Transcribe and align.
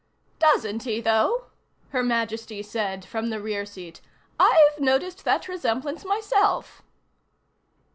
"Doesn't 0.39 0.81
he, 0.81 0.99
though?" 0.99 1.51
Her 1.89 2.01
Majesty 2.01 2.63
said 2.63 3.05
from 3.05 3.29
the 3.29 3.39
rear 3.39 3.67
seat. 3.67 4.01
"I've 4.39 4.79
noticed 4.79 5.25
that 5.25 5.47
resemblance 5.47 6.03
myself." 6.03 6.81